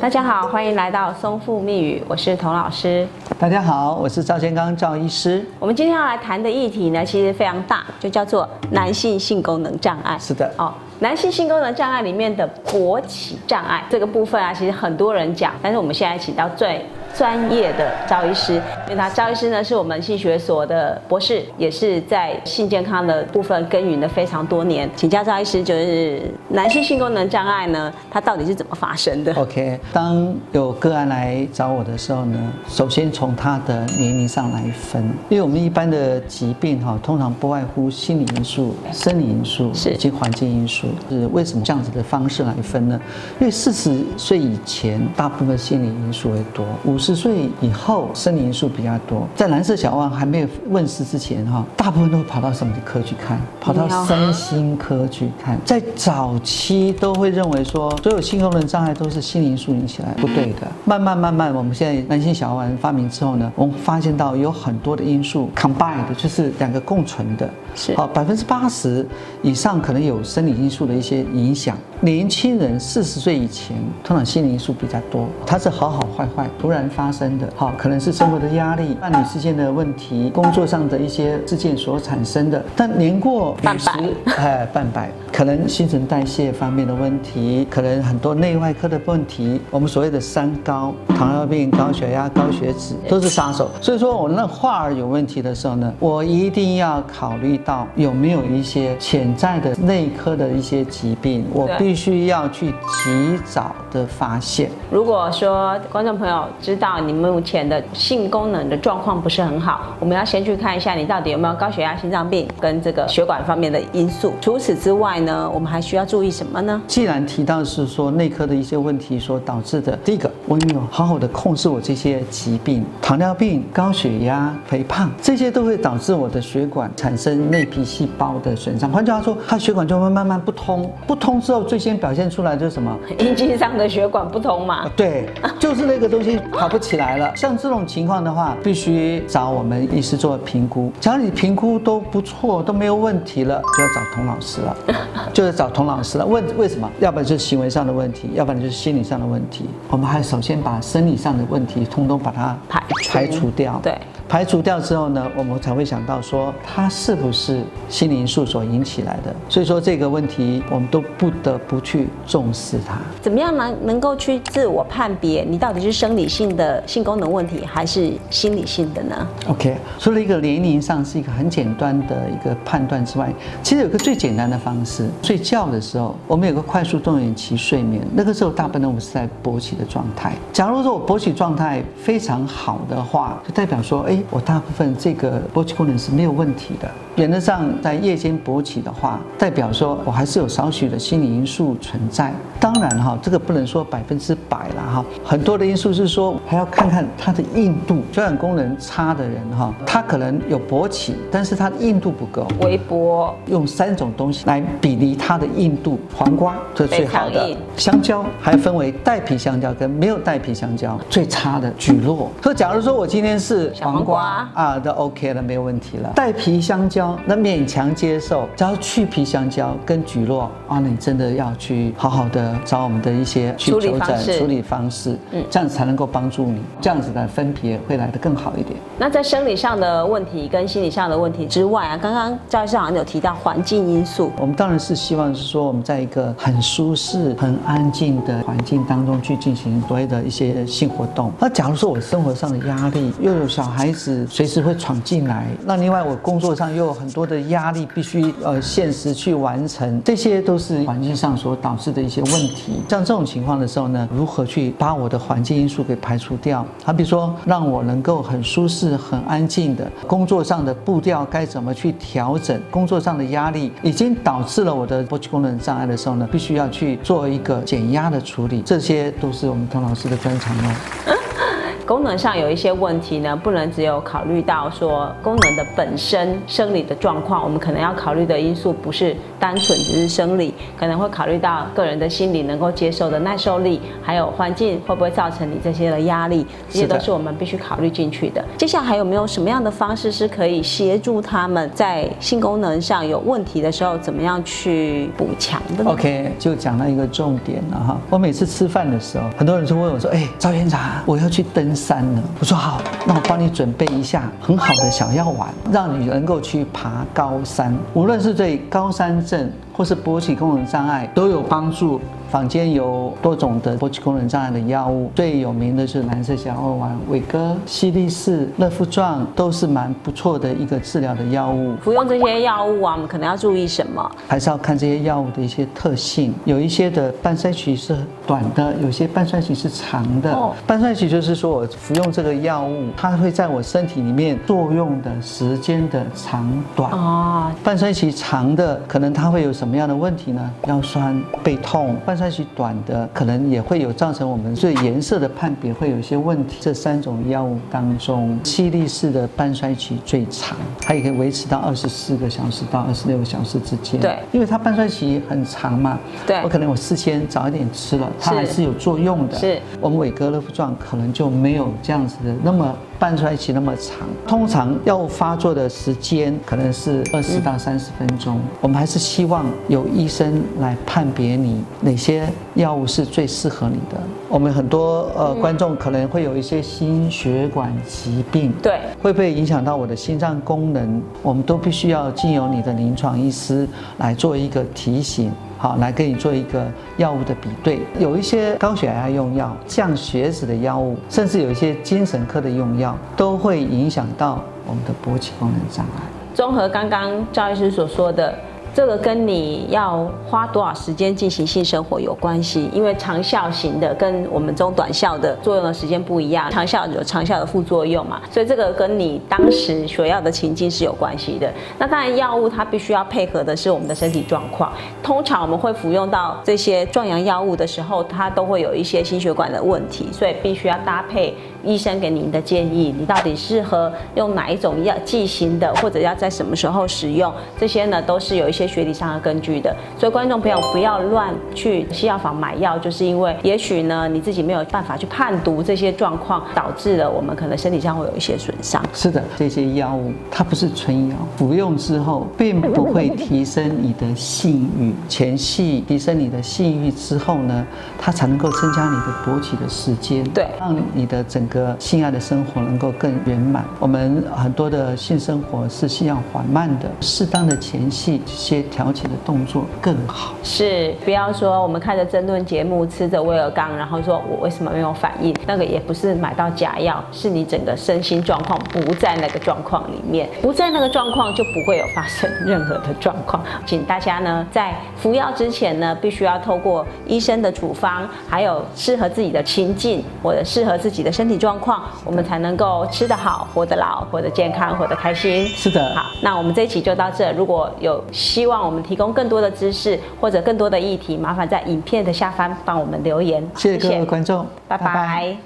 [0.00, 3.06] 大家好，欢迎来到松富密语，我是童老师。
[3.38, 5.44] 大家好，我是赵建刚赵医师。
[5.58, 10.16] 我们今天要来谈的议题呢，其实非常大，就叫做男性性功能障碍。
[10.18, 16.82] 是的，哦，男性性功能障碍里面的勃起障碍这个部分啊，其实很多人讲，但是我们现在请到最
[17.16, 18.54] 专业的赵医师，
[18.88, 24.88] 因为他赵医师呢是我们性学所的博士，也是在性健康的部分耕耘了非常多年。
[24.96, 40.88] 请教赵医师，就是男性性功能障碍呢，它到底是怎么发生的？OK，当有个案来找我的时候呢，首先从他的年龄上来分，因为我们一般的疾病哈，通常不外乎心理因素、生理因素以及环境因素。
[41.08, 43.00] 是为什么这样子的方式来分呢？
[43.40, 49.26] 因为四十岁以前，大部分心理因素为多；五十岁以后，生理因素比较多。
[49.34, 53.40] 在蓝色小王还没有问世之前哈，大部分都会跑到什么科去看？
[53.60, 55.58] 跑到尿身心科去看。
[55.64, 60.68] 在早期都会认为说，所有性功能障碍都是心理因素引起来，不对的。
[60.84, 67.48] 慢慢慢慢，我们现在男性小丸发明之后呢，我们发现到有很多的因素 combined，就是两个共存的。
[67.74, 69.06] 是好，百分之八十
[69.42, 71.78] 以上可能有生理因素的一些影响。
[72.00, 77.48] 年轻人四十岁以前，通常心理因素比较多，它是好好坏坏突然发生的。
[77.56, 82.62] 好，可能是生活的压力、伴侣之间的问题、工作上的一些事件所产生的。
[82.76, 84.02] 但年过半五十百，
[84.36, 93.70] 哎，半百，可能新陈代谢方面的问题，可能很多内外科的问题，我们所谓的三高，糖尿病、高血压、高血脂都是杀手。
[93.80, 104.70] 所以说我那话儿有问题的时候呢，我一定要考虑到有没有一些潜在的内科的一些疾病，我必须要去及早的发现。
[104.90, 114.32] 如果说观众朋友知道你目前的性功能的状况不是很好，我们要先去看一下你到底有没有高血压、心脏病跟这个血管方面的因素。
[114.40, 116.80] 除此之外呢，我们还需要注意什么呢？
[116.86, 128.90] 既然提到是说内科的一些问题所导致的，第一个，我有没有好好的控制我这些疾病，糖尿病、高血压、肥胖，这些都会导致我的血管产生内皮细胞的损伤。
[128.90, 132.96] 换句话说，它血管就会慢慢不通，不通之后，最先表现出来就是什么？
[133.18, 134.88] 阴茎上的血管不通嘛？
[134.96, 135.28] 对，
[135.58, 137.34] 就是那个东西 跑不起来了。
[137.36, 140.92] 像这种情况的话，必须找我们医师做评估。
[141.00, 144.76] 只要你评估都不错，都没有问题了，就要找童老师了，
[145.34, 146.24] 就是找童老师了。
[146.24, 146.88] 问为什么？
[147.00, 149.68] 要不然就是行为上的问题，要不然就是心理上的问题。
[149.88, 153.80] 我们还首先把生理上的问题通通把它排除排除掉。
[153.82, 153.98] 对。
[154.30, 159.34] 排除掉之后呢，我们才会想到说它是不是心理因素所引起来的。
[159.48, 162.98] 所以说这个问题，我们都不得不去重视它。
[163.20, 180.34] 怎么样能能够去自我判别你到底是生理性的性功能问题还是心理性的呢？OK，除了一个年龄上是一个很简单的一个判断之外，其实有个最简单的方式，睡觉的时候，我们有个快速动眼期睡眠，那个时候大部分我们是在勃起的状态。
[180.52, 186.90] 假如说我勃起状态非常好的话，就代表说，哎，我大部分这个勃起功能是没有问题的。
[187.16, 192.32] 原则上，在夜间勃起的话，代表说我还是有少许的心理因素存在。
[192.58, 198.02] 当然哈，这个不能说百分之百了哈，很多的因素是说还要看看它的硬度。
[198.12, 202.46] 交感功能差的人哈，他可能有勃起，但是他的硬度不够。
[202.60, 212.30] 微波用三种东西来比拟它的硬度，黄瓜这是最好的香蕉还分为带皮香蕉跟没有带皮香蕉，最差的菊络。
[212.42, 216.10] 所以假如说我今天是黄瓜啊，都 OK 了，没有问题了。
[216.14, 228.78] 带皮香蕉那勉强接受，只要去皮香蕉跟菊络啊，那你真的要去好好的找我们的一些去处理求方式诊处理方式，嗯，这样子才能够帮助你，这样子的分别会来得更好一点。
[228.98, 241.32] 那在生理上的问题跟心理上的问题之外啊，刚刚赵医师好像有提到环境因素，我们当然是希望是说我们在一个很舒适、很安静的环境当中去进行所谓的一些性活动。
[241.38, 252.80] 那假如说我生活上的压力，又有小孩是随时会闯进来，那另外我工作上又有很多的压力，必须呃限时去完成，这些都是环境上所导致的一些问题。
[252.88, 256.64] 像这种情况的时候呢，如何去把我的环境因素给排除掉？
[256.82, 262.58] 好比说，让我能够很舒适、很安静的工作上的步调该怎么去调整？
[262.70, 270.74] 工作上的压力已经导致了我的勃起功能障碍的时候呢，必须要去做一个减压的处理，这些都是我们童老师的专长哦。
[271.90, 288.44] 功能上有一些问题呢，不能只有考虑到说功能的本身生理的状况，我们可能要考虑的因素不是单纯只是生理，可能会考虑到个人的心理能够接受的耐受力，还有环境会不会造成你这些的压力，这些都是我们必须考虑进去的。
[288.56, 298.00] 接下来还有没有什么样的方式是可以协助他们在性功能上有问题的时候，怎么样去补强的呢 OK，就讲到一个重点了哈。
[298.08, 312.00] 我每次吃饭的时候，很多人就问我说：“哎，赵院长，我要去登山了。”我说：“好，那我帮你准备一下很好的小药丸，让你能够去爬高山，无论是对高山症或是勃起功能障碍都有帮助。”
[312.30, 321.74] 坊间有多种的勃起功能障碍的药物，最有名的是蓝色小药丸、伟哥、西力士、乐肤壮，都是蛮不错的一个治疗的药物。
[321.78, 324.08] 服用这些药物啊，我们可能要注意什么？
[324.28, 327.96] 还是要看这些药物的一些特性，有一些的半衰期是
[328.26, 330.32] 短的，有些半衰期是长的。
[330.32, 336.92] 哦半衰期就是说我服用这个药物，它会在我身体里面作用的时间的长短。
[336.92, 340.50] 哦，半衰期长的，可能它会有什么样的问题呢？
[340.68, 341.96] 腰酸背痛。
[342.06, 346.58] 半衰期短的，可能也会有造成我们对颜色的判别会有一些问题。
[346.60, 353.98] 这三种药物当中，西力式的半衰期最长，它也可以维持到二十四个小时到二十六个小时之间。
[353.98, 355.98] 对因为它半衰期很长嘛。
[356.26, 359.38] 对我可能我事先早一点吃了，它还是有作用的。
[359.38, 364.06] 是我们伟哥乐夫状可能就没有这样子的那么半衰期那么长。
[364.28, 368.38] 通常药物发作的时间可能是二十到三十分钟。
[368.60, 373.98] 我们还是希望有医生来判别你哪些药物是最适合你的。
[374.28, 381.00] 我们很多呃观众可能会有一些心血管疾病，对会不会影响到我的心脏功能？
[381.22, 383.66] 我们都必须要经由你的临床医师
[383.96, 385.32] 来做一个提醒。
[385.62, 386.66] 好，来给你做一个
[386.96, 396.02] 药物的比对，有一些高血压用药、降血脂的药物，甚至有一些精神科的用药，都会影响到我们的勃起功能障碍。
[396.34, 398.34] 综合刚刚赵医师所说的，
[398.72, 411.52] 这个跟你要花多少时间进行性生活有关系，因为长效型的跟我们中短效的作用的时间不一样，长效有长效的副作用嘛，所以这个跟你当时所要的情境是有关系的。
[411.78, 414.72] 那当然，药物它必须要配合的是我们的身体状况。
[415.02, 421.34] 通常我们会服用到这些壮阳药物的时候，它都会有一些心血管的问题，所以必须要搭配
[421.64, 429.74] 医生给您的建议，你到底适合用哪一种药剂型的，或者要在什么时候使用，这些呢都是有一些学理上的根据的。
[429.98, 438.82] 所以观众朋友不要乱去西药房买药，就是因为也许呢你自己没有办法去判读这些状况，导致了我们可能身体上会有一些损伤。
[438.92, 447.66] 是的，这些药物它不是纯药，服用之后并不会提升你的性欲，前戏提升你的性欲之后呢，
[447.98, 453.64] 它才能够增加你的勃起的时间，对让你的整个性爱的生活能够更圆满。
[453.78, 460.34] 我们很多的性生活是需要缓慢的，适当的前戏，这些调节的动作更好。
[460.42, 465.34] 是，不要说我们看着争论节目，吃着威尔刚，然后说我为什么没有反应？
[465.46, 473.42] 那个也不是买到假药，是你整个身心状况不在那个状况里面，不在那个状况就不会有发生任何的状况。
[473.64, 485.46] 请大家呢在服药之前呢，必须要透过医生的处方，还有适合自己的情境或者适合自己的身体状况，我们才能够吃得好、活得老、活得健康、活得开心。
[485.48, 487.30] 是的，好，那我们这一期就到这。
[487.32, 488.02] 如果有
[488.40, 493.46] 希望我们提供更多的知识或者更多的议题，麻烦在影片的下方帮我们留言。
[493.54, 495.36] 谢谢各位观众，拜拜